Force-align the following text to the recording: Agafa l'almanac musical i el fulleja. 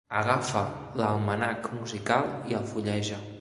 Agafa 0.19 0.63
l'almanac 1.01 1.69
musical 1.77 2.25
i 2.53 2.59
el 2.63 2.67
fulleja. 2.73 3.21